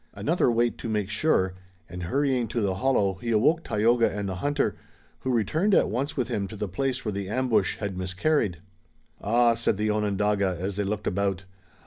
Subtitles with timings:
[0.15, 1.53] Another wait to make sure,
[1.87, 4.75] and hurrying to the hollow he awoke Tayoga and the hunter,
[5.19, 8.57] who returned at once with him to the place where the ambush had miscarried.
[9.23, 11.43] "Ah!" said the Onondaga, as they looked about.